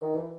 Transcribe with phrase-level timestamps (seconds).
[0.00, 0.37] 大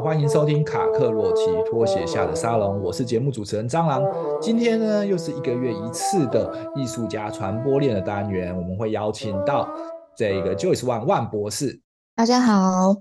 [0.00, 4.02] 好，欢迎收听卡克洛奇拖鞋下的沙龙，我是节目主持人蟑螂。
[4.40, 9.68] 今天呢，又是一个月一次的艺术家传播链的单元，我们会邀请到
[10.16, 11.78] 这个 Joyce 万万博士。
[12.14, 12.96] 大家好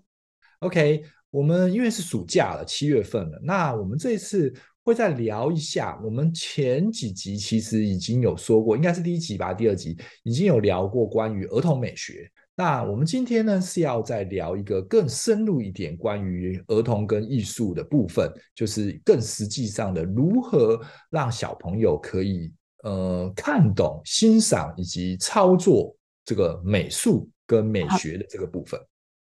[0.59, 12.29] ，OK，我们因为是暑假了，七月份了，那我们这一次会再聊一下，我们前几集其实已经有说过，应该是第一集吧，第二集已经有聊过关于儿童美学。
[12.59, 20.77] 那我们今天呢，是要再聊一个更深入一点关于儿童跟艺术的部分，就是更实际上的如何
[21.09, 28.77] 让小朋友可以呃看懂、欣赏以及操作这个美术跟美学的这个部分。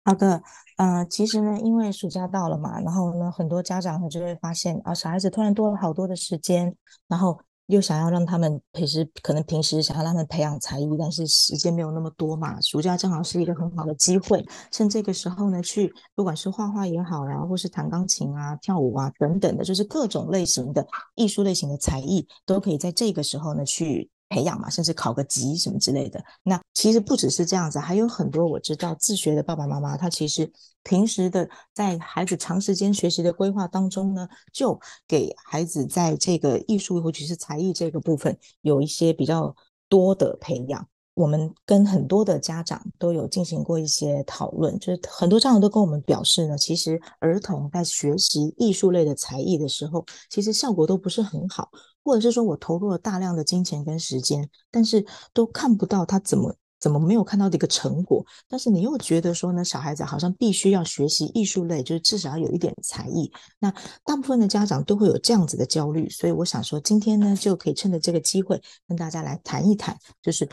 [0.05, 0.42] 好，好的，
[0.77, 6.73] 呃，其实呢，因为暑假到了嘛，然后呢，很多家长呢就会发现啊，小孩子突然多了好多的时间，
[7.09, 7.38] 然后。
[7.67, 12.59] 又想要让他们平时可能平时想要让他们培养才艺，但是时间没有那么多嘛。
[12.61, 24.09] 暑假正好是一个很好的机会，趁这个时候呢，去不管是画画也好然后，或是弹钢琴啊、跳舞啊等等的，就是各种类型的艺术类型的才艺，都可以在这个时候呢去。
[24.27, 26.21] 培养嘛，甚至考个级什么之类的。
[26.41, 30.52] 那其实不只是这样子，还有很多我知道自学的爸爸妈妈，他其实
[30.86, 39.53] 平时的在孩子长时间学习的规划当中呢，就给孩子在这个艺术或者是才艺这个部分有一些比较
[39.89, 40.88] 多的培养。
[41.16, 51.70] 我们跟很多的家长都有进行过一些讨论，就是很多家长都跟我们表示呢，其实儿童在学习艺术类的才艺的时候，其实效果都不是很好，
[52.03, 56.53] 或者是说我投入了大量的金钱跟时间，但是都看不到他怎么
[56.86, 58.23] 怎么没有看到的一个成果。
[58.47, 63.32] 但是你又觉得说呢，小孩子好像必须要学习艺术类，就是至少要有一点才艺。
[63.58, 63.71] 那
[64.04, 70.48] 大部分的家长都会有这样子的焦虑，所以我想说，今天呢就可以趁着这个机会跟大家来谈一谈，就是。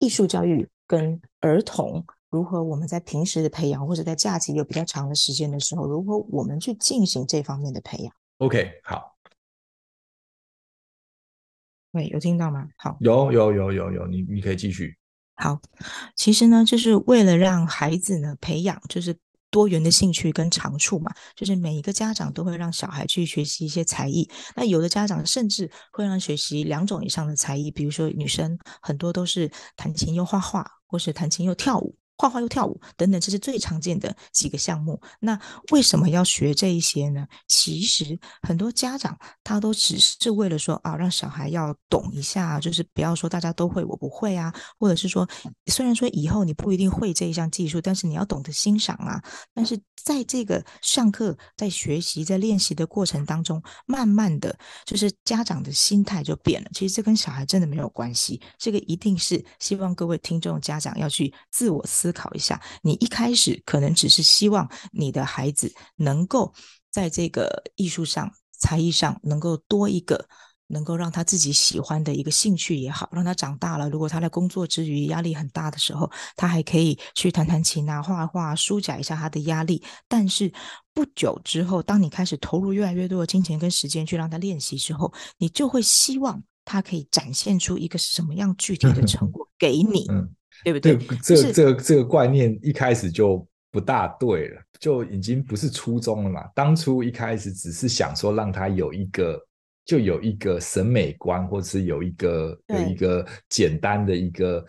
[0.00, 2.62] 艺术教育跟儿童如何？
[2.62, 9.16] 我们在平时的培养，或者在假期有比较长的时间的时候，如何我们去进行这方面的培养？OK，好。
[11.92, 12.68] 喂，有听到吗？
[12.76, 14.94] 好，有有有有有，你你可以继续。
[15.34, 15.60] 好，
[16.16, 19.16] 其实呢，就是为了让孩子呢培养，就是。
[19.50, 24.28] 多元的兴趣跟长处嘛，就是每一个家长都会让小孩去学习一些才艺。
[24.56, 31.96] 那有的家长甚至会让学习两种以上的才艺，比如说女生很多都是弹琴又画画，或是弹琴又跳舞。
[32.16, 35.00] 画画又跳舞等等，这是最常见的几个项目。
[35.20, 35.38] 那
[35.72, 37.26] 为什么要学这一些呢？
[37.48, 45.28] 其实很多家长他都只是为了说啊，让小孩要懂一下，就是不要说大家都会，我不会啊，或者是说，
[45.66, 49.22] 虽然说以后你不一定会这一项技术，但是你要懂得欣赏啊。
[49.52, 56.70] 但是在这个上课、在学习、在练习的过程当中，慢慢的就是家长的心态就变了。
[56.72, 66.52] 其实这跟小孩真的没有关系，这个一定是希望各位听众家长要去自我思考一下，你一开始可能只是希望你的孩子能够
[66.90, 70.26] 在这个艺术上、才艺上能够多一个
[70.68, 79.82] 能够让他自己喜欢的一个兴趣也好，让他长大了，如果他在工作之余压力很大的时候，他还可以去弹弹琴啊、画画，舒解一下他的压力。
[80.08, 80.50] 但是
[80.94, 90.06] 不久之后，当你开始投入越来越多的金钱跟时间去让他练习之后，你就会希望他可以展现出一个什么样具体的成果 给你。
[90.62, 90.96] 对不对？
[90.96, 96.42] 对，这个、这个这个观念一开始就不大对了，就已经不是初衷了嘛。
[96.54, 99.40] 当初一开始只是想说让他有一个，
[99.84, 104.64] 就有一个审美观，或者是有一个有一个简单的一个。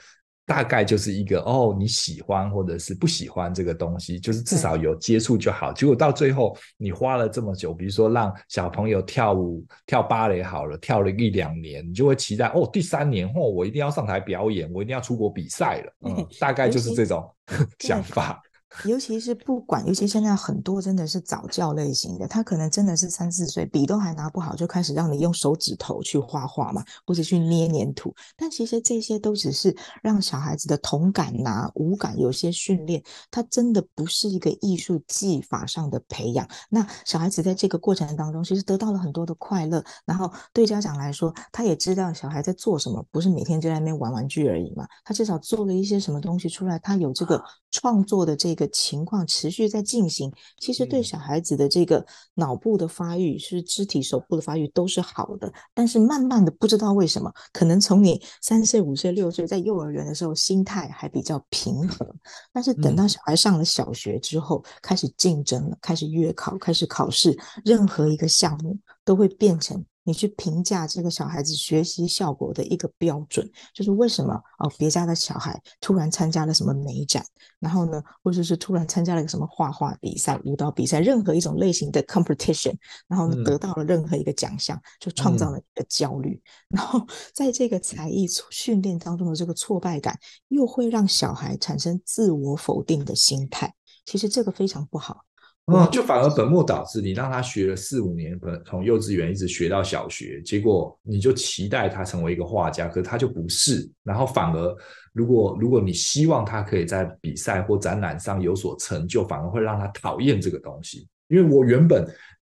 [0.46, 5.74] 大概就是一个哦，你喜欢或者是不喜欢这个东西，就是至少有接触就好。
[5.74, 15.94] 结果到最后，你花了这么久，比如说让小朋友跳舞、跳芭蕾好了，跳了一两年，你就会期待哦，第三年后、哦、我一定要上台表演，我一定要出国比赛了。
[16.08, 17.28] 嗯，大概就是这种
[17.80, 18.42] 想法。
[18.84, 28.14] 尤其是不管，尤其现在很多真的是早教类型的，他可能真的是三四岁，笔都还拿不好，就开始让你用手指头去画画嘛，或者去捏黏土。
[28.36, 33.02] 但其实这些都只是让小孩子的同感呐、啊、五感有些训练，
[33.32, 36.46] 他真的不是一个艺术技法上的培养。
[36.70, 39.82] 那小孩子在这个过程当中，其实得到了很多的快乐。
[40.06, 44.86] 然后对家长来说，他也知道小孩在做什么，不是每天就在那边玩玩具而已嘛。
[45.06, 48.65] 他至少做了一些什么东西出来，他有这个创作的这个。
[48.66, 55.52] 个情况持续在进行，其实对小孩子的这个脑部的发育，是肢体手部的发育都是好的。
[55.74, 62.06] 但是慢慢的，不知道为什么，可能从你三岁、五岁、六岁在幼儿园的时候，心态还比较平和，
[62.52, 69.86] 但是等到小孩上了小学之后，开始竞争了，开始月考，开始考试，任何一个项目都会变成。
[70.06, 74.72] 你去评价这个小孩子学习效果的一个标准，就是为什么哦？
[74.78, 77.26] 别家的小孩突然参加了什么美展，
[77.60, 82.76] 然后呢，或者是突然参加了一个什么画画比赛、舞蹈比赛，任何一种类型的 competition，
[83.08, 86.40] 然后呢，得到了任何一个奖项，就创造了一个焦虑。
[86.70, 90.20] 然后在这个才艺训练当中的这个挫败感，
[90.50, 93.74] 又会让小孩产生自我否定的心态。
[94.06, 95.22] 其实这个非常不好。
[95.68, 97.02] 嗯，就反而本末倒置。
[97.02, 103.90] 你让他学了四五年，可能从幼稚园一直学到小学，结果你就期待他成为一个画家，可是他就不是。
[104.04, 104.78] 然后反而，
[105.12, 111.08] 如果如果你希望他可以在比赛或展览上有所成就，反而会让他讨厌这个东西。
[111.30, 112.08] 因为我原本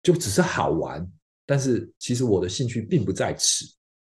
[0.02, 1.10] 就只是好玩，
[1.46, 3.64] 但是其实我的兴趣并不在此。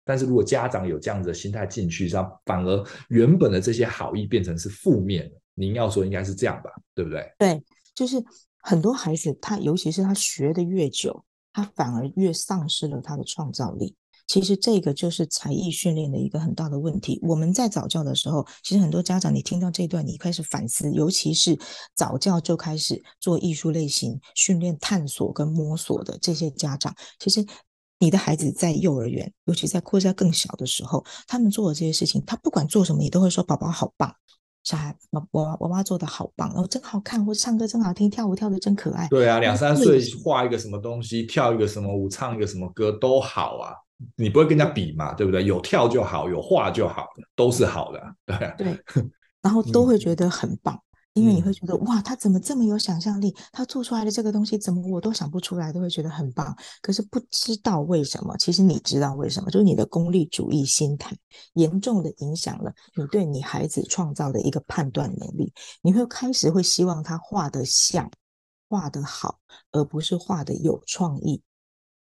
[0.05, 5.35] 但是如果家长有这样子的心态进去，上反而原本的这些好意变成是负面的。
[5.55, 6.69] 您要说应该是这样吧？
[6.93, 7.33] 对不对？
[7.39, 7.63] 对，
[7.95, 8.23] 就是。
[8.63, 13.95] 很多孩子，他尤其是他学的越久，他反而越丧失了他的创造力。
[14.25, 17.19] 其实这个就是才艺训练的一个很大的问题。
[17.23, 21.59] 我们在早教的时候，其实很多家长，你听到这一段，你开始反思，尤其是
[21.93, 27.45] 早教就开始做艺术类型训练、探索跟摸索的这些家长，其实
[27.99, 34.15] 你的孩子在幼儿园，尤其在扩在更小的时候，他们做的这些事情，他不管做什么，你都会说：“宝宝好棒。”
[34.63, 39.07] 小孩，我我我妈做的好棒，然后真好看，或者唱歌真好听，跳舞跳的真可爱。
[39.09, 43.75] 对啊，两三岁画一个什么东西，跳一个什么舞，唱一个什么歌都好啊。
[44.15, 45.43] 你不会跟人家比嘛，对不对？
[45.43, 48.01] 有跳就好，有画就好，都是好的。
[48.25, 48.79] 对啊，对，
[49.41, 50.73] 然后 都会觉得很棒。
[50.75, 50.79] 嗯
[51.13, 53.35] 因为你会觉得哇，他怎么这么有想象力？
[53.51, 56.55] 他做出来的这个东西怎么我都想不出来，都会觉得很棒。
[56.81, 59.51] 可是不知道为什么，其实你知道为什么？
[59.51, 61.15] 就是你的功利主义心态
[61.53, 65.53] 严重的影响了你对你孩子创造的一个判断能力。
[65.83, 68.09] 你会开始会希望他画得像，
[68.67, 69.39] 画得好，
[69.71, 71.43] 而不是画得有创意。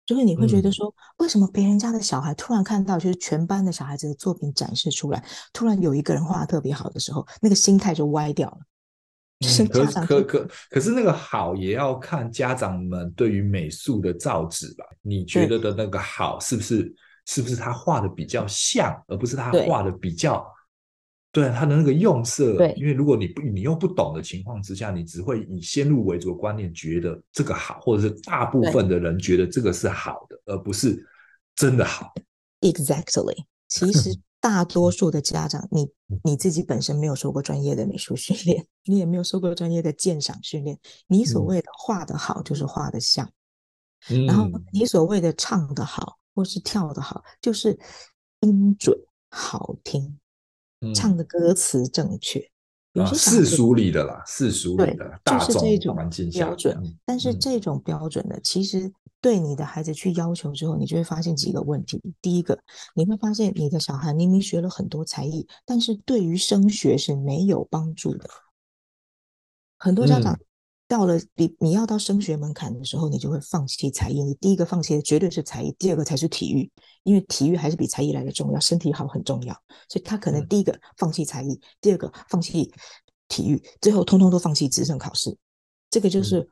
[0.06, 5.22] 就是你会觉得说，为什么别人家的小孩突然看到就是全班的小孩子的作品展示出来，
[5.52, 8.60] 突然有一个人画得特别好的时候，那个心态就歪掉了。
[9.64, 14.86] 嗯、可可可可是那个好也要看家长们对于美术的造纸吧？
[15.02, 16.94] 你觉得的那个好是不是
[17.26, 20.46] 是不是他画的比较像，而不是他画的比较
[21.32, 22.56] 对，对他的那个用色？
[22.58, 31.06] 对，因为如果你不你又不懂的情况之下，你只会以先入为主的观念觉得这个好，或者是大部分的人觉得这个是好的，而不是
[31.56, 32.14] 真的好。
[32.62, 34.20] Exactly，其实。
[34.42, 35.88] 大多数的家长，你
[36.24, 40.78] 你自己本身没有受过专业的美术训练，你也没有受过专业的鉴赏训练。
[41.08, 43.26] 你所谓的画得好，就是画得像；
[44.12, 47.76] 嗯、然后你所谓的唱得好，或是跳得好，就是
[48.42, 48.96] 音准
[49.32, 50.16] 好听，
[50.82, 52.40] 嗯、唱的歌词正确。
[52.94, 56.78] 啊，世俗里的啦，世俗里的大众就是这种环境标准。
[56.84, 58.94] 嗯、但是这种标准呢，其实
[59.26, 62.00] 对你的孩子去要求之后，你就会发现几个问题。
[62.22, 62.60] 第一个，
[62.94, 68.30] 你会发现你的小孩明明学了很多才艺，但是对于升学是没有帮助的。
[69.80, 70.32] 很多家长。
[70.34, 70.46] 嗯
[70.88, 74.22] 到了比你要到升学门槛的时候，你就会放弃才艺。
[74.22, 76.72] 你第一个放弃的绝对是才艺，第二个才是体育，
[77.02, 79.54] 因为体育还是比才艺来的重要，身体好很重要。
[79.90, 82.72] 所以他可能第一个放弃才艺，第二个放弃
[83.28, 85.36] 体育，最后通通都放弃直升考试。
[85.90, 86.48] 这个就是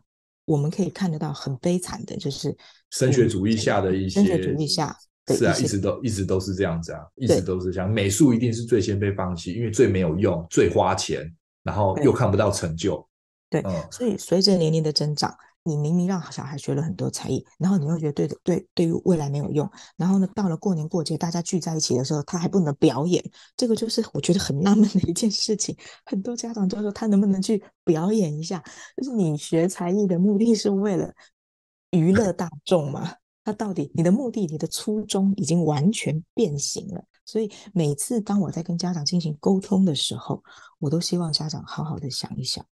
[0.45, 2.55] 我们可以看得到很悲惨的，就是
[2.89, 4.95] 升学主义下的一些升学主义下
[5.27, 7.89] 是啊，一直都一直都是这样子啊，一直都是这样。
[7.89, 11.33] 美术一定是最先被放弃，因为最没有用，最花钱，
[11.63, 13.07] 然后又看不到成就。
[13.49, 15.33] 对，所以随着年龄的增长，
[15.63, 23.23] 你明明让小孩学了很多才艺，然后你又觉得对对，对于未来没有用，然后呢，到了过年过节大家聚在一起的时候，他还不能表演，
[23.55, 25.75] 这个就是我觉得很纳闷的一件事情。
[26.05, 28.63] 很多家长都说他能不能去表演一下？
[28.97, 31.13] 就是你学才艺的目的是为了
[31.91, 33.13] 娱乐大众吗？
[33.45, 37.03] 他到底你的目的、你的初衷已经完全变形了。
[37.25, 40.43] 所以每次当我在跟家长进行沟通的时候，
[40.79, 42.65] 我都希望家长好好的想一想。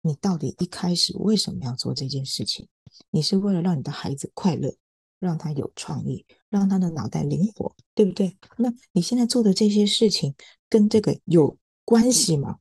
[0.00, 2.68] 你到底一开始为什么要做这件事情？
[3.10, 4.74] 你是为了让你的孩子快乐，
[5.18, 8.36] 让他有创意，让他的脑袋灵活，对不对？
[8.56, 10.34] 那你现在做的这些事情
[10.68, 12.56] 跟这个有关系吗？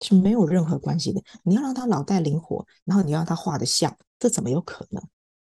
[0.00, 1.22] 是没有任何关系的。
[1.42, 5.02] 你要让他脑袋灵活，然后你要让他画得像，这怎么有可能？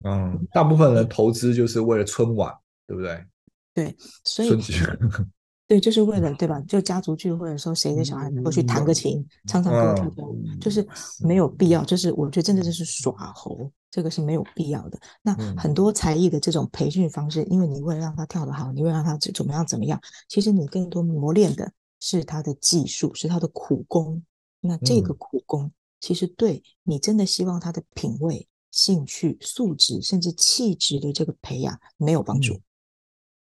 [0.05, 2.53] 嗯，大部分人投资就是为了春晚，
[2.87, 3.25] 对不对？
[3.73, 4.49] 对，所以。
[5.69, 6.59] 对，就是为了对吧？
[6.61, 10.85] 就家族聚会的时候，谁的小孩能够去弹个琴、唱唱歌、跳跳舞，就是
[11.19, 11.85] 没有必要。
[11.85, 14.99] 就是我觉得真的就是耍猴，这个是没有必要的。
[15.21, 24.23] 那很多才艺的这种培训方式，因为你为了让他跳得好，你为了让他怎么样怎么样，其实你更多磨练的是他的技术，是他的苦功。
[24.61, 32.59] 那这个苦功，其实对你真的希望他的品味、兴趣、素质，甚至气质的这个培养没有帮助。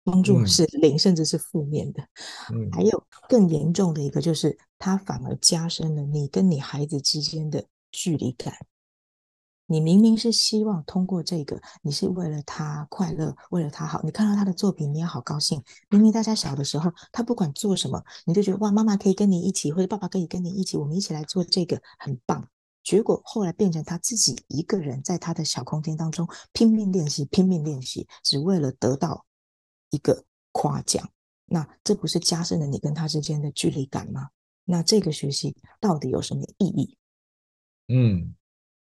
[0.03, 2.01] 帮助是零，甚至是负面的。
[2.53, 8.53] 嗯，还有更严重的一个，就是它反而加深了你跟你孩子之间的距离感。
[9.67, 14.01] 你明明是希望通过这个，你是为了他快乐，为了他好。
[14.03, 15.63] 你看到他的作品，你也好高兴。
[15.89, 22.46] 明明大家小的时候，他不管做什么，你就觉得哇，妈妈可以跟你一起，或者爸爸可以跟你一起，我们一起来做这个，很棒。
[22.84, 29.25] 结果后来变成他自己一个人在他的小空间当中拼命练习，拼命练习，只为了得到。
[29.92, 31.08] 一个夸奖，
[31.46, 34.32] 那这不是加深了你跟他之间的距离感吗？
[34.66, 36.98] 那这个学习到底有什么意义？
[37.88, 38.34] 嗯，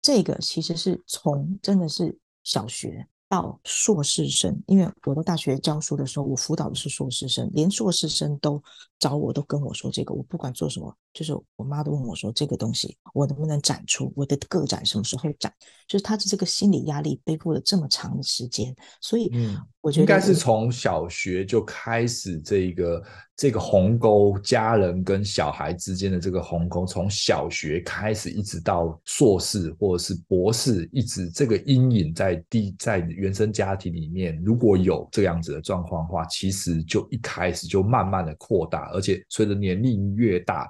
[0.00, 3.06] 这个其实是从真的是小学。
[3.26, 8.62] 到硕士生，因为我在大学教书的时候，我辅导的是硕士生，连硕士生都
[8.98, 15.50] 找我，都跟我说这个，我不管做什么，就是我妈都问我说这个东西我能不能展出，我的个展什么时候展，
[15.88, 19.32] 就是他的这个心理压力背负了这么长的时间，所以
[19.80, 23.02] 我觉得、嗯、应该是从小学就开始这个
[23.36, 32.98] 这个鸿沟，家人跟小孩之间的这个鸿沟，从小学开始一直到硕士或者是博士，一直这个阴影在地在。
[33.14, 40.68] 原生家庭里面如果有这样子的状况的话，其实就一开始就慢慢的扩大，而且随着年龄越大，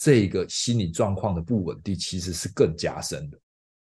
[0.00, 3.38] 这个心理状况的不稳定其实是更加深的。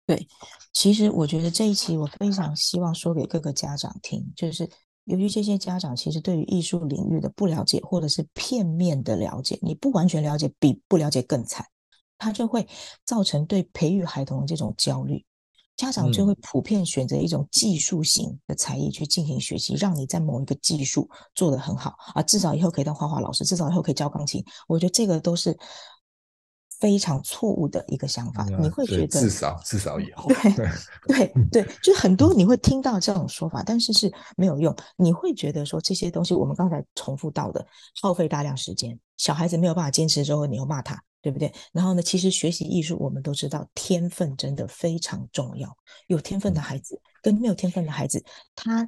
[0.07, 0.27] 对，
[0.73, 4.67] 其实我觉得这一期我非常希望说给各个家长听，就是
[5.03, 11.63] 由于这些家长其实对于艺术领域的不了解，或者是片面的了解，你不完全了解比不了解更惨，
[12.17, 12.67] 他就会
[13.05, 15.23] 造成对培育孩童的这种焦虑。
[15.77, 24.43] 家长就会普遍选择一种技术型的才艺去进行学习，让你在某一个技术做得很好啊，至少以后可以当画画老师，至少以后可以教钢琴。
[24.67, 25.57] 我觉得这个都是
[26.79, 28.45] 非常错误的一个想法。
[28.59, 30.69] 你会觉得至少至少以后对
[31.07, 34.75] 对对，就很多你会听到这种说法，但是是没有用。
[34.97, 37.65] 你会觉得说这些东西，我们刚才重复到的，
[38.01, 41.01] 耗费大量时间，小孩子没有办法坚持之后，你又骂他。
[41.21, 41.53] 对不对？
[41.73, 45.69] 然后呢，其实学习艺术，我们都知道天分真的非常重要。
[46.07, 48.23] 有天分的孩子跟没有天分的孩子，
[48.55, 48.87] 他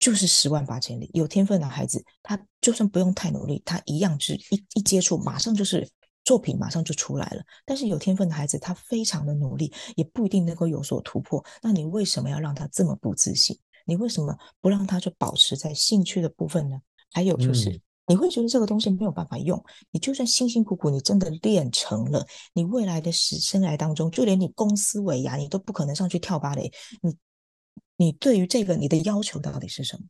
[0.00, 1.08] 就是十万八千里。
[1.14, 5.88] 有天分的孩子，他就算不用太努力，他一样是一一接触，马上就是
[6.24, 7.42] 作品，马上就出来了。
[7.64, 11.44] 但是有天分的孩子，他非常的努力，也不一定能够有所突破。
[11.62, 13.58] 那你为什么要让他这么不自信？
[13.84, 16.80] 你为什么不让他就保持在兴趣的部分呢？
[17.12, 17.70] 还有就是。
[17.70, 26.70] 嗯你会觉得这个东西没有办法用，你就算辛辛苦苦，你真的练成了，你未来的时生涯当中，就连你公司尾牙，你都不可能上去跳芭蕾。
[27.00, 27.16] 你，
[27.96, 30.02] 你对于这个你的要求到底是什么？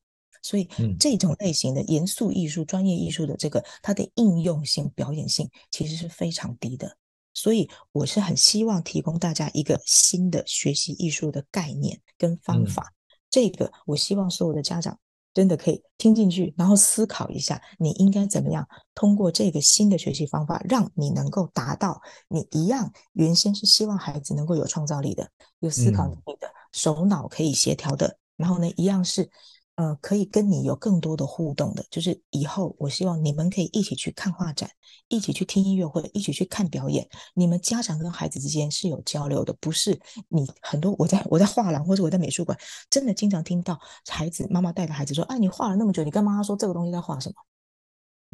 [0.42, 0.68] 所以
[1.00, 6.96] 这种类型的严肃艺术、专业艺术的这个它的应用性、表演性其实是非常低的。
[7.32, 12.92] 所以我是很希望提供大家一个新的学习艺术的概念跟方法。
[13.30, 14.98] 这个我希望所有的家长。
[15.34, 25.26] 真的可以听进去，然后思考一下，你应该怎么样通过这个新的学习方法，让你能够达到你一样原先是希望孩子能够有创造力的、
[25.60, 29.30] 有思考能力的、嗯、手脑可以协调的，然后呢，一样是。
[29.76, 34.68] 呃，可以跟你有更多的互动的，就是以后我希望你们可以一起去看画展，
[35.08, 37.08] 一起去听音乐会，一起去看表演。
[37.34, 39.98] 你们家长跟孩子之间是有交流的，不是
[40.28, 42.56] 你很多我在我在画廊或者我在美术馆，
[42.90, 47.34] 真的经常听到孩子妈妈带着孩子说：“哎，你画了那么久，你跟妈妈说这个东西在画什么？”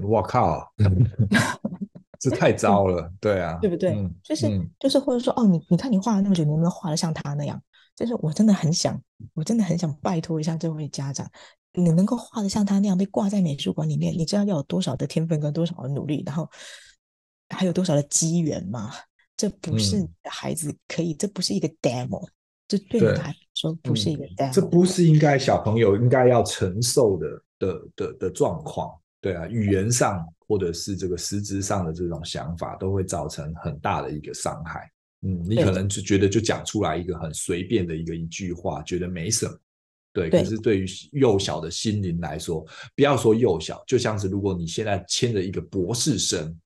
[0.09, 0.73] 我靠，
[2.18, 3.90] 这太糟了，对啊，对不对？
[3.95, 7.61] 嗯、就是、嗯、就是或者说哦，你你看你画了那么久，你能不能画得像他那样？
[7.99, 9.00] 就是我真的很想，
[9.35, 11.28] 我真的很想拜托一下这位家长，
[11.73, 16.49] 你能够画的像他那样被挂在美术馆里面，你知道要有多少的天分跟多少的努力，然后
[17.49, 18.93] 还有多少的机缘吗？
[19.37, 22.25] 这不是孩子可以，嗯、这不是一个 demo，
[22.69, 27.26] 这对你来说不是一个 demo，、嗯、这不是应该小朋友应该要承受的
[27.59, 28.97] 的的的状况。
[29.21, 34.88] 对啊，语言上或者是这个实质上的这种想法，都会造成很大的一个伤害。
[35.23, 39.59] 嗯，你可能就觉得就讲出来一个很随便的一个一句话，觉得没什么，
[40.13, 40.31] 对。
[40.31, 46.57] 可是对于幼小的心灵来说，不要说幼小，就像是如果你现在牵着一个博士生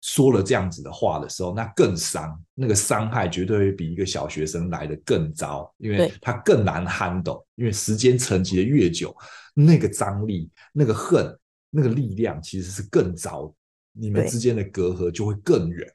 [0.00, 9.16] 说了这样子的话的时候，那更伤，那个伤害绝对会比一个小学生来的更糟，因为他更难 handle，因为时间沉积的越久，
[9.54, 11.38] 那个张力、那个恨
[11.70, 13.54] 那个力量其实是更糟，
[13.92, 15.88] 你们之间的隔阂就会更远。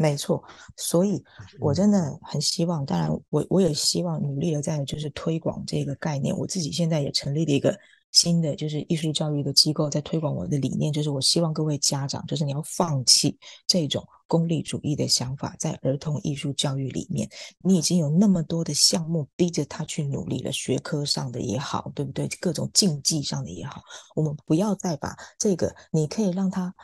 [0.00, 0.42] 没错，
[0.78, 1.22] 所以
[1.60, 6.34] 我真的很希望，当然我我也希望努力的在就是推广这个概念。
[6.34, 7.78] 我自己现在也成立了一个
[8.10, 17.28] 新的就是艺术教育的机构，在推广我的理念，就是我希望各位家长，就是你要放弃这种功利主义的想法，在儿童艺术教育里面，
[17.62, 22.26] 你已经有那么多的项目逼着他去努力了，学科上的也好，对不对？
[22.40, 23.82] 各种竞技上的也好，
[24.16, 26.74] 我们不要再把这个，你可以让他。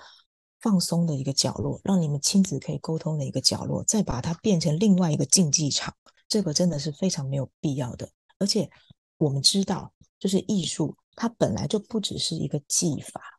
[0.67, 5.95] 放松的一个角落，让你们亲子可以沟通的一个角落，再把它变成另外一个竞技场，
[6.27, 8.11] 这个真的是非常没有必要的。
[8.41, 8.69] 而且
[9.17, 13.39] 我们知道，就是艺术它本来就不只是一个技法。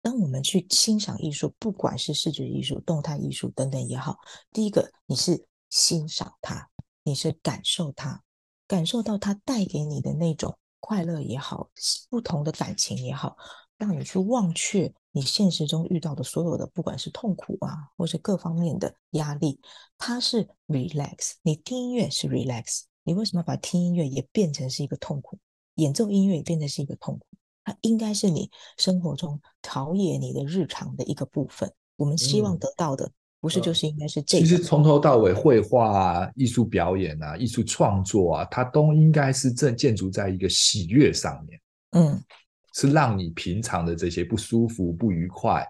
[0.00, 4.16] 当我们去欣赏艺术，不管是视觉艺术、动态艺术等等也好，
[4.52, 6.70] 第一个你是欣赏它，
[7.02, 8.22] 你是感受它，
[8.68, 11.68] 感受到它带给你的那种快乐也好，
[12.08, 13.36] 不同的感情也好，
[13.76, 14.94] 让你去忘却。
[15.12, 19.60] 你现实中遇到的所有的，不管是痛苦啊，或是各方面的压力，
[19.98, 21.32] 它是 relax。
[21.42, 25.36] 你听音乐是 relax，你为什么把听音乐也变成是一个痛苦？
[25.74, 27.26] 演奏音乐也变成是一个痛苦？
[27.64, 28.48] 它应该是你
[28.78, 31.72] 生活中陶冶你的日常的一个部分。
[31.96, 34.46] 我们希望得到的，嗯、不是就是应该是这个？
[34.46, 41.60] 其实从头到尾，绘画啊、艺术表演啊、艺术创作啊，它都应该是正建筑在一个喜悦上面。
[41.90, 42.22] 嗯。
[42.74, 45.66] 是让你平常的这些不舒服、不愉快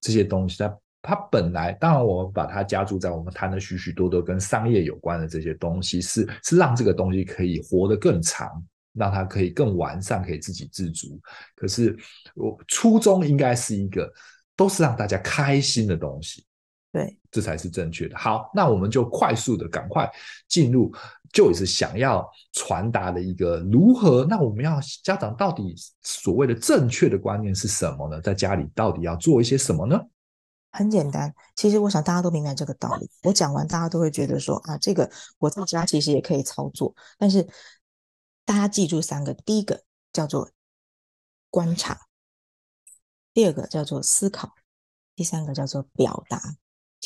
[0.00, 8.50] 这些东西，它它本来当然我们把它加注在我们谈的许许多多跟商业有关的这些东西，是是让这个东西可以活得更长，
[8.92, 11.20] 让它可以更完善，可以自给自足。
[11.54, 11.96] 可是
[12.34, 14.12] 我初衷应该是一个，
[14.56, 16.44] 都是让大家开心的东西。
[16.92, 18.16] 对，这才是正确的。
[18.16, 20.10] 好，那我们就快速的赶快
[20.48, 20.90] 进入，
[21.36, 24.24] 就是想要传达的一个如何？
[24.24, 28.18] 那我们要家长到底所谓的正确的观念是什么呢？
[28.22, 30.00] 在家里到底要做一些什么呢？
[30.70, 33.10] 很简单，其实我想大家都明白这个道理。
[33.24, 36.94] 我讲完，大家都会觉得说啊，这个我在家其实也可以操作。
[37.18, 37.46] 但是
[38.46, 39.82] 大家记住三个：第一个
[40.14, 40.50] 叫做
[41.50, 42.00] 观察，
[43.34, 44.54] 第二个叫做思考，
[45.14, 46.56] 第三个叫做表达。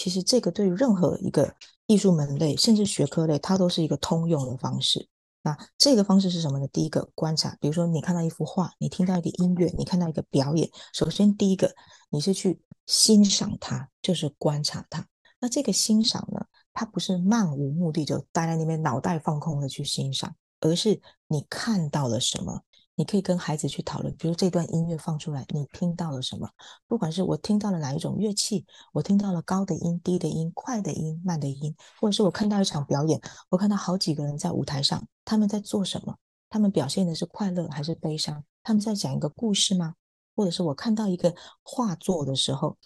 [0.00, 5.06] 其实这个对于任何一个艺术门类，甚至学科类，它都是一个通用的方式。
[5.42, 6.66] 那这个方式是什么呢？
[6.68, 10.70] 第一个观察，比如说你看到一幅画，你听到一个音乐，你看到一个表演。
[10.94, 11.74] 首先，第一个
[12.08, 15.06] 你是去欣赏它，就是观察它。
[15.38, 22.62] 那这个欣赏呢，它不是漫无目的就待在那边脑袋放空的去欣赏，而是你看到了什么。
[23.00, 26.46] 你可以跟孩子去讨论，比如这段音乐放出来，你听到了什么？
[26.86, 36.14] 不管是我听到了哪一种乐器，我听到了高的音、低的音、快的音、慢的音，或者是我看到一场表演，我看到好几个人在舞台上，他们在做什么？
[36.50, 38.44] 他们表现的是快乐还是悲伤？
[38.62, 39.94] 他们在讲一个故事吗？
[40.36, 42.76] 或者是我看到一个画作的时候，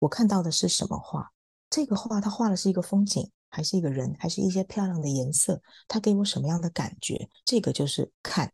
[0.00, 1.30] 我看到的是什么画？
[1.70, 5.62] 这个画它画的是一个风景，还是一个人，还是一些漂亮的颜色？
[5.86, 7.30] 它给我什么样的感觉？
[7.44, 8.52] 这个就是看。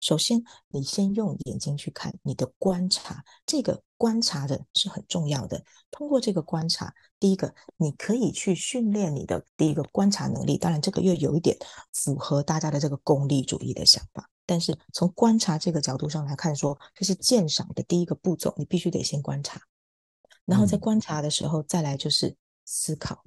[0.00, 5.62] 首先，你先用眼睛去看，你的观察，这个观察的是很重要的。
[5.90, 10.56] 通过这个观察，第一个，你可以去训练你的第一个观察能力。
[10.56, 11.54] 当然，这个又有一点
[11.92, 14.28] 符合大家的这个功利主义的想法。
[14.46, 19.60] 但是从观察这个角度上来看说，说这是鉴赏的第一个步骤，你必须得先观察。
[20.46, 22.34] 然后在观察的时候，再来就是
[22.64, 23.22] 思考。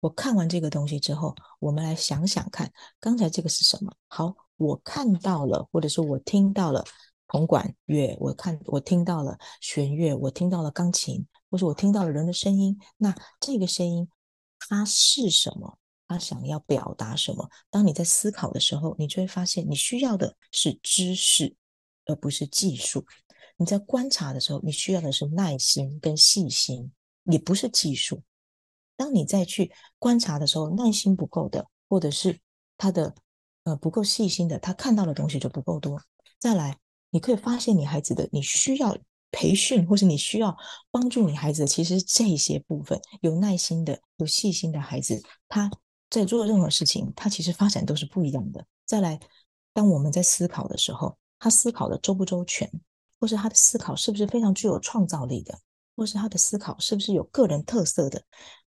[0.00, 3.90] 我看完这个东西之后，我们来想想看，刚才这个是什么？
[4.06, 4.36] 好。
[4.56, 6.84] 我看到了，或者是我听到了
[7.26, 12.78] 铜管乐，我看我听到了弦乐，我听到了钢琴，或者我听到了人的声音。
[12.96, 14.08] 那这个声音
[14.58, 15.78] 它是什么？
[16.06, 17.50] 它想要表达什么？
[17.68, 21.56] 当你在思考的时候，你就会发现你需要的是知识，
[22.06, 23.04] 而不是技术。
[23.56, 26.92] 你在观察的时候，你需要的是耐心跟细心，
[27.24, 28.22] 也不是技术。
[28.96, 32.38] 当你再去观察的时候，耐心不够的，或者是
[32.78, 33.16] 他的。
[33.64, 36.00] 呃，不够细心的，他看到的东西就不够多。
[36.38, 36.78] 再来，
[37.10, 38.96] 你可以发现你孩子的，你需要
[39.30, 40.56] 培训，或是你需要
[40.90, 45.70] 帮助你孩子，其实这些部分有耐心的、有细心的孩子，他
[46.10, 48.64] 在做任何事情，他其实发展都是不一样的。
[48.84, 49.18] 再来，
[49.72, 52.70] 当我们在思考的时候，他思考的周不周全，
[53.18, 55.58] 或是他的思考是不是非常具有创造力的，
[55.96, 58.22] 或是他的思考是不是有个人特色的。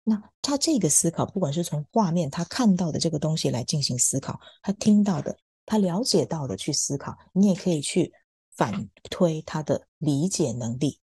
[0.08, 8.12] 那他这个思考，不管是从画面他看到的这个东西来进行思考，他听到的，他了解到的去思考，你也可以去
[8.54, 11.00] 反推他的理解能力，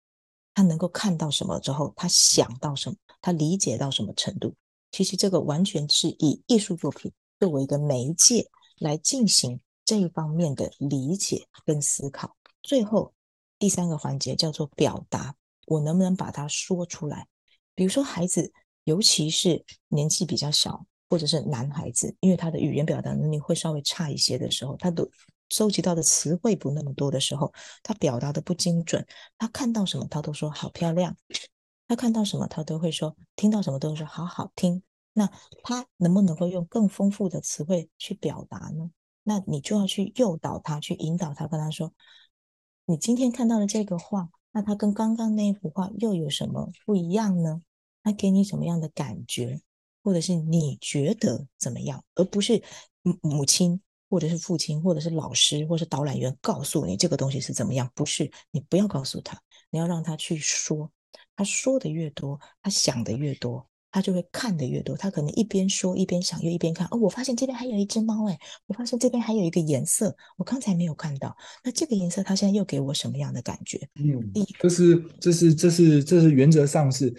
[0.53, 4.53] 他能够看到什么之后，他想到什么，他理解到什么程度。
[4.91, 7.09] 其实这个完全是以艺术作品
[7.39, 12.35] 作为一个媒介来进行这一方面的理解跟思考。
[12.61, 13.13] 最后，
[13.57, 15.35] 第三个环节叫做表达，
[15.67, 17.27] 我能不能把它说出来？
[17.75, 18.51] 比如说孩子，
[18.89, 25.07] 尤其是年纪比较小，或者是男孩子，因为他的语言表达能力会稍微差一些的时候，他的
[25.49, 29.05] 收集到的词汇不那么多的时候，他表达的不精准，
[29.37, 31.15] 他看到什么他都说好漂亮，
[31.87, 34.81] 他看到什么他都会说，听到什么都说好好听。
[35.13, 35.29] 那
[35.61, 38.89] 他能不能够用更丰富的词汇去表达呢？
[39.21, 41.93] 那你就要去诱导他，去引导他，跟他说
[42.87, 47.61] ：“你今天看到的这个画，那它跟刚刚那一幅画又有什么不一样呢？
[48.09, 49.61] 他给你什么样的感觉，
[50.03, 52.03] 或者是你觉得怎么样？
[52.15, 52.63] 而不是
[53.03, 57.91] 母母亲，或者是父亲，或者是老师，或者是导览员告诉你这个东西是怎么样？
[57.93, 60.91] 不是，你不要告诉他，你要让他去说。
[61.35, 66.87] 他说的越多，他想的越多。”他就会看得越多，他可能一边说一边想，又一边看。
[66.91, 71.35] 哦，我发现这边还有一只猫，哎，我发现这边还有一个颜色，我刚才没有看到。
[71.63, 73.79] 那这个颜色，它现在又给我什么样的感觉？
[73.95, 77.13] 嗯，就是这是这是这是原则上是，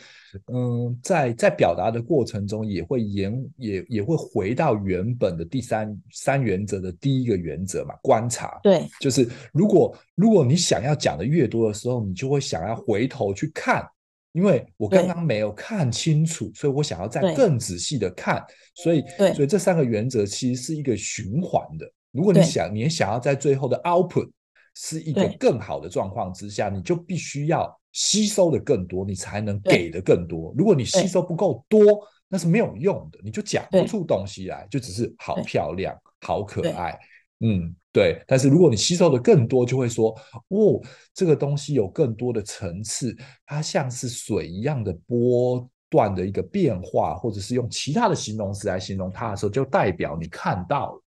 [0.52, 8.60] 嗯，在在表达的过程中，也会延也也会回到原本的第三三原则的第一个原则嘛，观察。
[8.62, 13.84] 对，就是如果如果你想要讲的越多的时候，你就会想要回头去看。
[14.32, 21.90] 因为我刚刚没有看清楚，所以我想要再更仔细的看，所以，所以这三个原则其实是一个循环的。
[22.12, 24.30] 如果你想，你想要在最后的 output
[24.74, 30.54] 是一个更好的状况之下，你就必须要吸收的更多，你才能给的更多。
[30.56, 31.80] 如果你吸收不够多，
[32.28, 36.96] 那是没有用的，你就讲不出东西来，就只是好漂亮、好可爱。
[37.40, 38.22] 嗯，对。
[38.26, 40.10] 但是如果你吸收的更多，就会说，
[40.48, 40.80] 哦，
[41.12, 51.02] 这个东西有更多的层次，它像是水一样的波段的一个变化，或者是用其他的形容词来形容它的时候，就代表你看到了。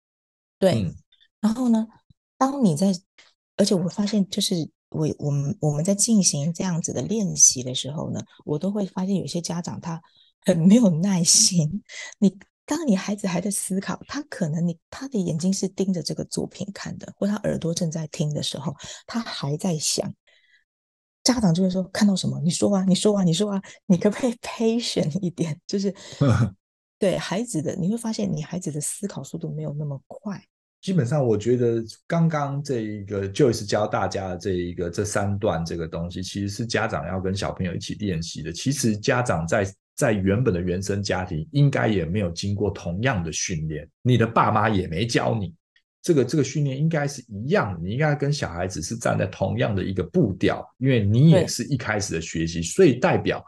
[0.60, 0.84] 对。
[0.84, 0.96] 嗯、
[1.40, 1.88] 然后呢，
[2.38, 2.94] 当你在，
[3.58, 4.56] 而且我发现，就是
[4.90, 10.02] 我我们我们在进行这样子的练习的时候呢，我都会发现有些家长他
[10.42, 11.84] 很没有耐心，
[12.20, 12.38] 你。
[12.66, 18.74] 当你孩子还在思考，他可能你他的眼睛是盯着这个作品看的，或他耳朵正在听的时候，
[19.06, 20.14] 他还在想。
[21.24, 22.40] 家长就会说：“看到什么？
[22.42, 25.60] 你说啊，你说啊，你说啊，你可不可以 patient 一点？
[25.68, 25.94] 就是
[27.00, 30.42] 对孩子的，你会发现你孩子的思考速度没有那么快。
[30.82, 38.54] 基本上，我觉得刚刚这一个 Joyce 教大家的这一个这三段这个东西，其实是家长要跟小朋友一起练习的。
[38.54, 39.66] 其实家长在。
[39.96, 45.54] 在原本的原生家庭，应该也没有经过同样的训练，你的爸妈也没教你，
[46.02, 53.44] 这个这个训练应该是一样的，你应该跟小孩子是站在同样的一个步调，因为你也是一开始的学习，所以代表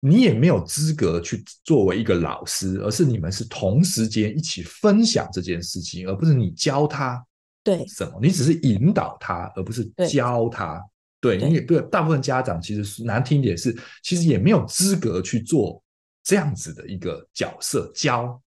[0.00, 7.22] 你也没有资格去作为一个老师，而是你们是同时间一起分享这件事情，而不是你教他
[7.62, 10.82] 对什么，你只是引导他，而不是教他。
[11.24, 15.82] 对，你也对，大部分家长其实是难听点是，其实也没有资格去做
[16.22, 18.38] 这样子的一个角色教，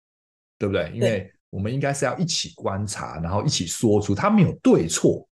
[0.59, 0.93] 对不对？
[0.95, 5.27] 因为我们应该是要一起观察，然后一起说出他没有对错，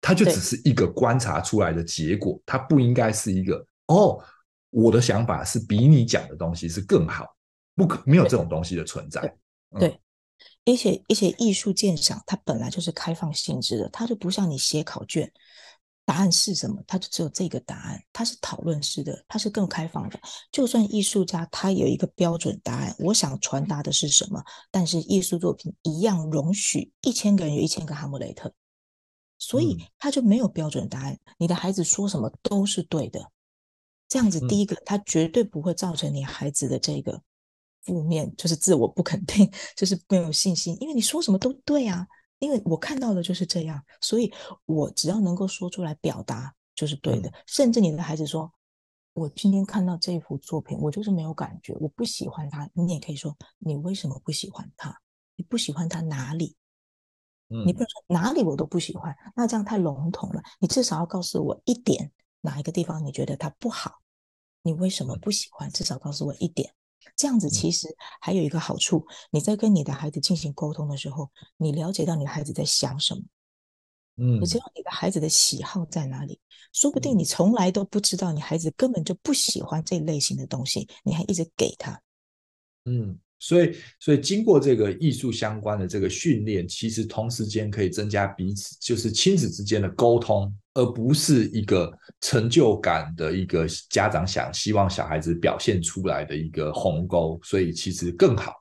[0.00, 4.18] 他就只是一个观察出来的结果，他不应该是一个哦，
[4.70, 7.26] 我的想法是比你讲的东西是更好，
[7.74, 9.30] 不可没有这种东西的存在。
[9.78, 10.00] 对，
[10.64, 15.30] 一些一些艺术鉴赏它本来就是开放性质的，它就不像你写考卷。
[16.08, 16.82] 答案是什么？
[16.86, 20.18] 它就只有这个答案，它是讨论式的，它是更开放的。
[20.50, 28.50] 就算艺术家他有一个标准答案，我想传达的是什么，但是艺术作品一样容许一千个人有一千个哈姆雷特，
[29.38, 31.12] 所以他就没有标准答案。
[31.12, 33.30] 嗯、你的孩子说什么都是对的，
[34.08, 37.20] 这样子，第一个，他绝对不会造成你孩子的这个
[37.82, 42.06] 负面，就是自我不肯定， 就是没有信心，因为你说什么都对啊。
[42.38, 44.32] 因为我看到的就是这样，所以
[44.64, 47.32] 我只要能够说出来表达就是对的。
[47.46, 48.52] 甚至你的孩子说
[49.14, 54.96] ：“我今天看到这幅作品，我就是没有感觉，我不喜欢它。”你也可以说：“你为什么不喜欢它？
[55.36, 56.56] 你不喜欢它哪里？”
[57.50, 60.42] 你不能说哪里我都不喜欢，那这样太笼统了。
[60.60, 64.02] 你至少要告诉我一点，哪一个地方你觉得它不好？
[64.60, 65.70] 你为什么不喜欢？
[65.70, 66.74] 至少告诉我一点。
[67.16, 67.88] 这样子其实
[68.20, 73.22] 还有一个好处，你在跟你的孩子进行沟通的时候，你了解到你的孩子在想什么，
[74.16, 76.40] 嗯，你知道你的孩子的喜好在哪里，
[76.72, 82.00] 说不定你从来都不知道你孩子根本就不喜欢这类型的东西，你还一直给他，
[82.84, 83.18] 嗯。
[83.38, 97.38] 所以，所以经过这个艺术相关的这个训练，其实同时间可以增加彼此就是亲子之间的沟通，而不是一个成就感的一个家长想希望小孩子表现出来的一个鸿沟。
[97.42, 98.52] 所以其实更好。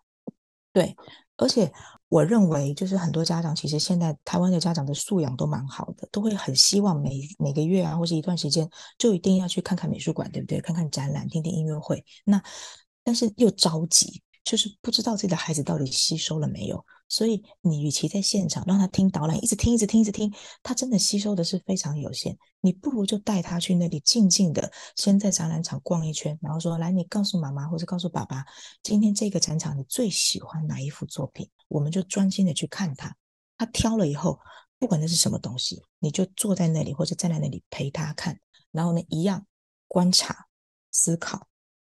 [0.71, 0.95] 对，
[1.37, 1.71] 而且
[2.07, 10.61] 我认为，就是很多家长其实现在台湾的家长的素养都蛮好的，都会很希望每每个月啊，或是一段时间就一定要去看看美术馆，对不对？
[10.61, 12.05] 看看展览，听听音乐会。
[12.23, 12.41] 那
[13.03, 16.83] 但是又着急，就是不知道自己的孩子到底吸收了没有。
[17.09, 20.33] 所以你与其在现场让他听导览，一直听，一直听，一直听，
[20.63, 22.37] 他真的吸收的是非常有限。
[22.61, 28.45] 你不如就带他去那里静静的，先在展览场逛一圈，然后说：“来，你告诉妈妈或者告诉爸爸，
[28.83, 33.13] 今天这个展场你最喜欢哪一幅作品？”我们就专心的去看他。
[33.57, 34.39] 他挑了以后，
[34.79, 38.39] 不管那是什么东西，你就坐在那里或者站在那里陪他看，
[38.71, 39.45] 然后呢，一样
[39.87, 40.47] 观察、
[40.91, 41.47] 思考，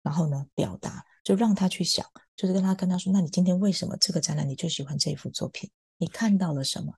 [0.03, 1.05] 然后呢，表达。
[1.31, 5.71] 就让他去想，就是跟他跟他说，那你今天为什么这个展览你就喜欢这幅作品？
[5.97, 6.93] 你看到了什么？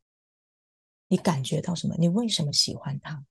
[1.09, 1.95] 你感觉到什么？
[1.99, 3.27] 你为什么喜欢它？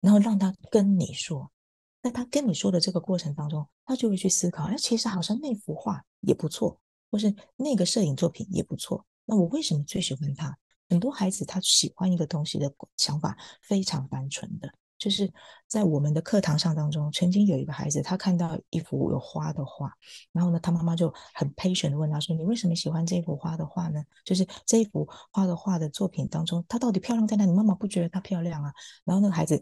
[0.00, 1.52] 然后让他跟你说，
[2.00, 9.04] 那他跟你说的这个过程当中，他就会去思考，哎，其实好像那幅画也不错，或是那个摄影作品也不错。
[9.26, 10.58] 那我为什么最喜欢它？
[10.88, 14.72] 很多孩子他喜欢一个东西的想法非常单纯的。
[14.98, 15.30] 就是
[15.66, 19.92] 在我们的课堂上当中，曾经有一个孩子，他看到一幅有花的画，
[20.32, 24.02] 然后呢，他妈妈就很 patient 的问他说：“你为什么喜欢这幅花的画呢？
[24.24, 27.50] 就是这一幅画的画的作品当中，它到底漂亮在哪里？
[27.50, 28.72] 你妈妈不觉得它漂亮啊？”
[29.04, 29.60] 然后那个孩子，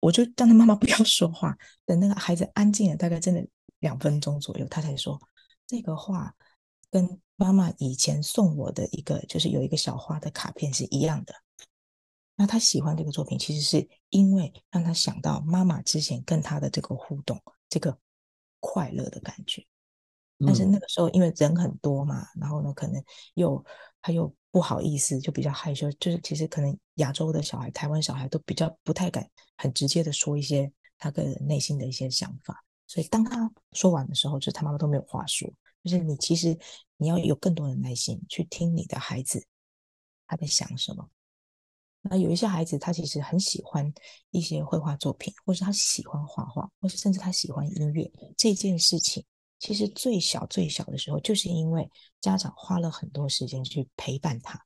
[0.00, 3.46] 我就让他妈妈不要说话，等那个孩子安静了大概真的
[3.78, 5.18] 两分钟左右，他才说
[5.66, 6.34] ：“这个画
[6.90, 11.32] 跟妈妈以前送我的一个，就是有一个小花的卡片是一样的。”
[12.34, 17.96] 那他喜欢这个作品，其实是因为让他想到妈妈之前跟他的这个互动，这个
[18.60, 19.64] 快乐的感觉。
[20.44, 23.00] 但是那个时候因为人很多嘛，然后呢，可能
[23.34, 23.64] 又
[24.00, 25.88] 他又不好意思，就比较害羞。
[25.92, 32.64] 就是其实可能亚洲的小孩、台湾小孩都比较不太敢很直接的说一些他个人内心的一些想法。
[32.88, 35.48] 所以当他说完的时候，就是他妈妈都没有话说。
[35.84, 36.58] 就是你其实
[36.96, 39.44] 你要有更多的耐心去听你的孩子
[40.26, 41.08] 他在想什么。
[42.02, 43.92] 那有一些孩子，他其实很喜欢
[44.30, 48.10] 一些绘画作品，或是他喜欢画画，或是甚至他喜欢音乐。
[48.36, 49.24] 这件事情
[49.60, 51.88] 其实最小最小的时候，就是因为
[52.20, 54.60] 家长花了很多时间去陪伴他，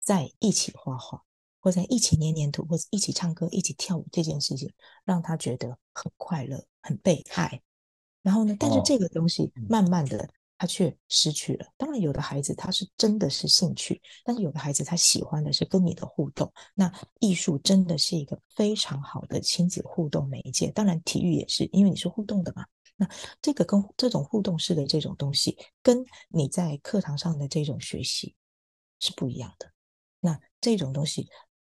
[0.00, 1.20] 在一起画画，
[1.58, 4.72] 或在一起黏黏土，或者一起唱歌、一起跳舞这件事情，
[5.04, 7.60] 让他觉得很快乐、很被爱。
[8.22, 10.28] 然后呢，但是这个东西慢慢的。
[10.58, 11.66] 他却失去了。
[11.76, 16.52] 当然，有的孩子他是真的是兴趣，但是有的孩子他喜欢的是跟你的互动。
[16.74, 20.70] 那艺术真的是一个非常好的亲子互动媒介。
[20.70, 22.64] 当然，体育也是，因为你是互动的嘛。
[22.96, 23.06] 那
[23.42, 28.34] 这个跟这种互动式的这种东西，跟你在课堂上的这种学习
[28.98, 29.70] 是不一样的。
[30.20, 31.28] 那这种东西，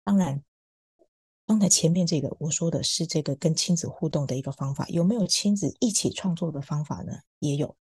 [0.05, 0.45] 当然，
[1.47, 7.15] 刚才前面这个我说的是这个跟亲子互动的一个方法，有没有亲子一起创作的方法呢？
[7.39, 7.75] 也有。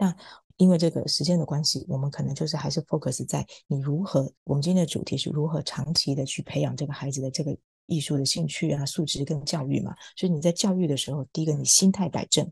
[0.00, 0.16] 那
[0.56, 4.32] 因为这个时间的关系，我们可能就是还是 focus 在你如何。
[4.44, 9.94] 我们今天的主题是如何长期的去培养这个孩子的这个艺术的兴趣啊、素质跟教育嘛。
[10.16, 12.50] 所以你在教育的时候，第一个你心态摆正，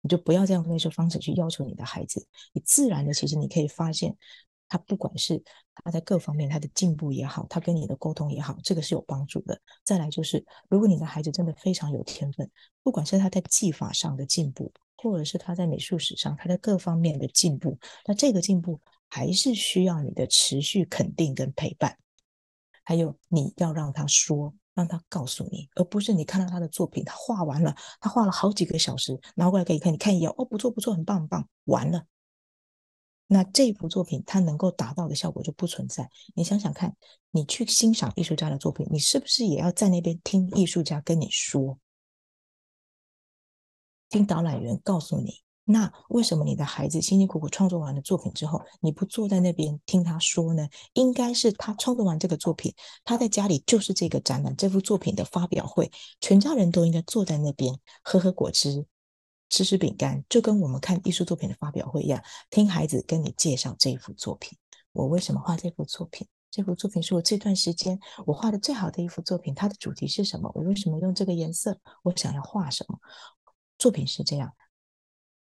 [0.00, 2.24] 你就不要再用那些方式去要求你的孩子。
[2.52, 4.16] 你自然的，其实你可以发现，
[4.68, 5.42] 他不管是
[5.82, 9.60] 他在各方面他的进步也好，他跟你的沟通也好，这个是有帮助的。
[9.84, 12.48] 再来就是，如果你的孩子真的非常有天分，
[12.84, 14.72] 不管是他在技法上的进步。
[14.96, 21.96] 或者是他在美术史上，他在各方面的进步，那这个进步还是需要你的持续肯定跟陪伴，
[22.82, 32.04] 还有你要让他说，让他告诉你，而不是你看到他的作品，他画完了，他画了好几个小时，拿过来给你看，你看一眼，哦，不错不错，很棒很棒，完了，
[33.26, 36.08] 那这幅作品他能够达到的效果就不存在。
[36.34, 36.96] 你想想看，
[37.30, 41.78] 你去欣赏艺术家的作品，你是不是也要在那边听艺术家跟你说？
[44.08, 50.68] 听导览员告诉你，那为什么你的孩子辛辛苦苦创作完了作品之后，你不坐在那边听他说呢？
[50.92, 52.72] 应该是他创作完这个作品，
[53.04, 55.90] 他在家里就是这个展览这幅作品的发表会，
[56.20, 58.86] 全家人都应该坐在那边喝喝果汁，
[59.50, 64.56] 吃吃饼干，就跟我们看艺术作品的发表会一样，听孩子跟你介绍这一幅作品。
[64.92, 66.26] 我为什么画这幅作品？
[66.48, 69.54] 这幅作品是我这段时间我画的最好的一幅作品。
[69.54, 70.50] 它的主题是什么？
[70.54, 71.78] 我为什么用这个颜色？
[72.02, 72.98] 我想要画什么？
[73.78, 74.52] 作品是这样，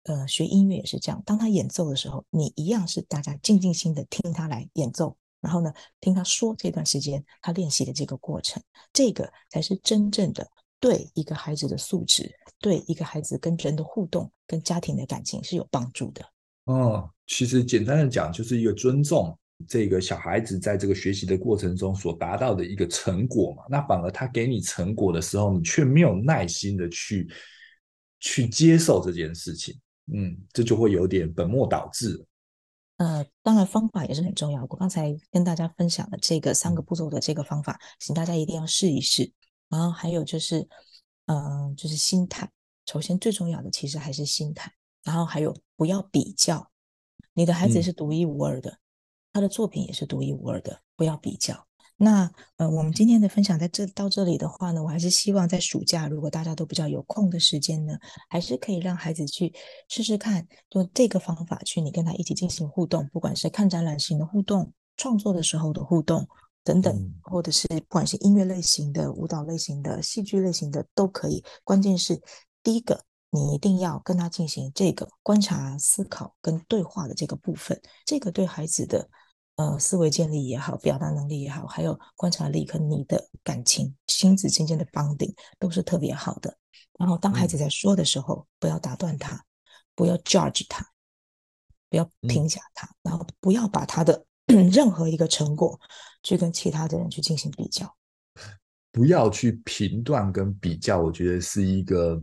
[0.04, 1.22] 呃，学音乐也是这样。
[1.24, 10.46] 当他演奏的时候，你一样是大家静静心的听他来演奏，然后呢，听他说这段时间他练习的这个过程，这个才是真正的
[10.80, 16.24] 对一个孩子的素质，对一个孩子跟人的互动、跟家庭的感情是有帮助的。
[16.64, 23.62] 哦，其实简单的讲，就是一个尊重这个小孩子在这个学习的过程中所达到的一个成果嘛。
[23.70, 27.30] 那反而他给你成果的时候，你却没有耐心的去。
[28.24, 29.78] 去接受这件事情，
[30.10, 32.24] 嗯，这就会有点本末倒置。
[32.96, 34.62] 呃，当然方法也是很重要。
[34.62, 39.30] 我刚才跟大家分享的这个三个步骤的这个方法，请大家一定要试一试。
[39.68, 40.66] 然后还有就是，
[41.26, 42.50] 嗯、呃，就是心态。
[42.86, 44.72] 首先最重要的其实还是心态。
[45.02, 46.70] 然后还有不要比较，
[47.34, 48.80] 你的孩子是独一无二的，嗯、
[49.34, 51.66] 他的作品也是独一无二的，不要比较。
[51.96, 57.96] 那呃，我们今天的分享在这到这里的话呢，我还是希望在暑假，如果大家都比较有空的时间呢，
[58.28, 59.54] 还是可以让孩子去
[59.88, 66.26] 试试看，用这个方法去你跟他一起进行互动，不管是看展览型的互动、创作的时候的互动
[66.64, 71.44] 等等，嗯、或者是不管是音乐类型的、舞蹈类型的、戏剧类型的都可以。
[71.62, 72.20] 关键是
[72.64, 79.08] 第一个，你一定要跟他进行这个观察、思考跟对话的这个部分，这个对孩子的。
[79.56, 86.58] 呃，思维建立也好，表达能力也好，还有观察力和你的感情、亲子之间的 bonding 都是特别好的。
[86.98, 89.44] 然后，当孩子在说的时候，嗯、不要打断他，
[89.94, 90.84] 不要 judge 他，
[91.88, 95.78] 不要评价他，嗯、然后不要把他的 任何一个成果
[96.22, 97.96] 去跟其他的人去进行比较，
[98.90, 102.20] 不要去评断跟比较，我觉得是一个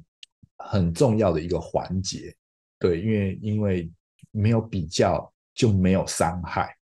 [0.58, 2.36] 很重要的一个环节。
[2.78, 3.91] 对，因为因为
[4.32, 6.76] 没有比较就没有伤害。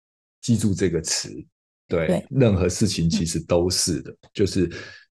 [0.49, 1.29] 记住这个词，
[1.87, 4.67] 对，对任何事情其实都是的，嗯、就是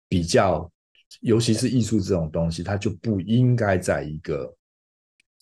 [0.07, 0.71] 比较，
[1.19, 4.49] 尤其是艺术这种东西，它就不应该在一个，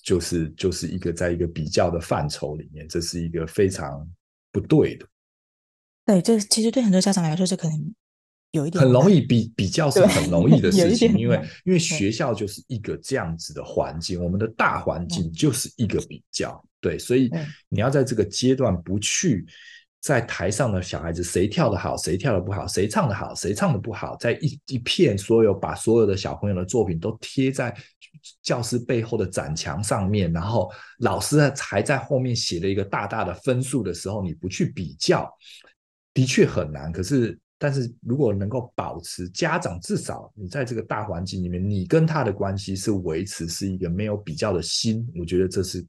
[0.02, 4.04] 就是就是一个在一个比较的范畴里面，这是一个非常
[4.52, 5.06] 不对的。
[6.08, 7.94] 对，这其实对很多家长来说，这可能
[8.50, 17.30] 有一点很容易比比较是很容易的事情，因为因为学校就是一个这样子的环境，我们的大环境就是一个比较，对，所以
[17.70, 19.46] 你要在这个阶段不去。
[20.04, 27.74] 在台上的小孩子，谁跳得好，谁跳得不好，谁唱得好，谁唱得不好，在一一片所有把所有的小朋友的作品都贴在
[28.42, 35.34] 教室背后的展墙上面，然后老师还在后面写了一个大大的分数的时候，你不去比较，
[36.14, 36.92] 的确很难。
[36.92, 45.82] 可是，但是如果能够保持家长至少你在这个大环境里面，你跟他的关系是维持是一个没有比较的心，我觉得这是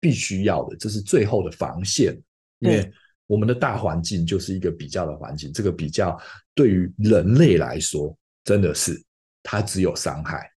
[0.00, 2.20] 必须要的，这是最后的防线，
[2.58, 2.92] 因为。
[3.26, 6.20] 我们的大环境就是一个比较的环境，这个比较
[6.54, 9.02] 对于人类来说，真的是
[9.42, 10.50] 它只有伤害。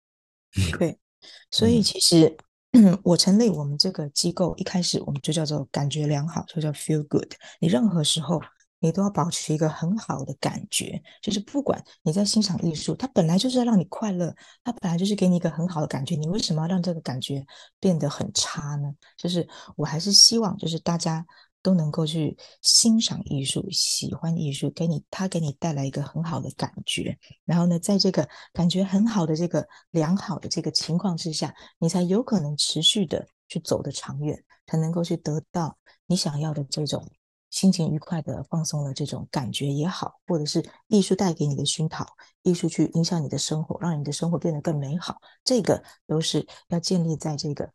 [0.77, 0.99] 对，
[1.53, 2.37] 所以其实、
[2.73, 7.33] 嗯、我成立我们这个机构，一开始我们就叫做感觉良好，就叫 feel good。
[7.61, 8.43] 你任何时候
[8.81, 17.47] 你都要保持一个很好的感觉，就是不管你在欣赏艺术，它本来就是要让你快乐，它本来就是给你一个很好的感觉，你为什么要让这个感觉
[17.79, 18.93] 变得很差呢？
[19.17, 21.25] 就是我还是希望，就是大家。
[21.67, 27.19] 都能够去欣赏艺术，喜欢艺术，给你他给你带来一个很好的感觉。
[27.45, 35.77] 然后呢，在这个感觉很好的这个良好的这个情况之下，你才有可能持续的去走得长远，才能够去得到
[36.07, 37.05] 你想要的这种
[37.51, 42.07] 心情愉快的放松的这种感觉也好，或者是艺术带给你的熏陶，
[42.43, 45.17] 艺术去影响你的生活，让你的生活变得更美好。
[45.43, 47.69] 这个都是要建立在这个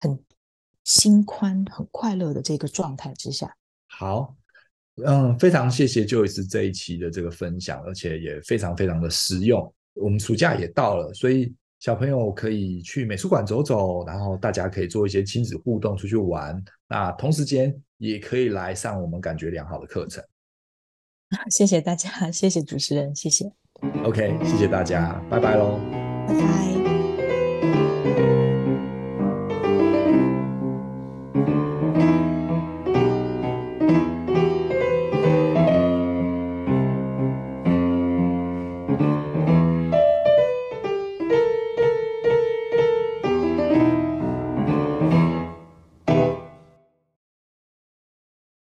[0.00, 0.20] 很。
[0.86, 3.52] 心宽很快乐的这个状态之下，
[3.88, 4.34] 好，
[5.04, 9.70] 嗯，非常谢谢 Joyce 这一期的这个分享，而且也非常非常的实用。
[9.94, 16.62] 我们暑假也到了，所以小朋友可以去美术馆走走，然后大家可以做一些亲子互动，出去玩。
[16.88, 20.22] 那同时间也可以来上我们感觉良好的课程。
[21.50, 23.50] 谢谢大家，谢谢主持人，谢谢。
[24.04, 25.80] OK，谢谢大家，拜拜喽，
[26.28, 27.05] 拜拜。